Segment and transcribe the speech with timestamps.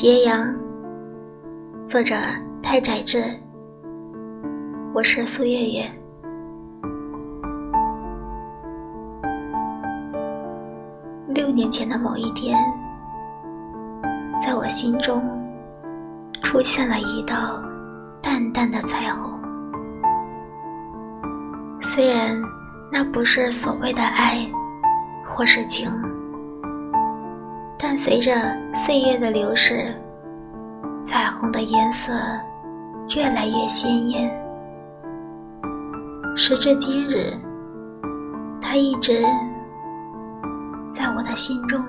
[0.00, 0.32] 斜阳，
[1.84, 2.14] 作者
[2.62, 3.20] 太宰治。
[4.94, 5.90] 我是苏月月。
[11.34, 12.56] 六年前的某一天，
[14.40, 15.20] 在我心中
[16.42, 17.60] 出现了一道
[18.22, 19.32] 淡淡的彩虹。
[21.82, 22.40] 虽然
[22.92, 24.48] 那不是所谓的爱，
[25.26, 25.90] 或是情。
[28.00, 28.32] 随着
[28.76, 29.84] 岁月的流逝，
[31.04, 32.12] 彩虹的颜色
[33.16, 34.30] 越来越鲜艳。
[36.36, 37.36] 时至今日，
[38.62, 39.20] 它一直
[40.92, 41.82] 在我的心中。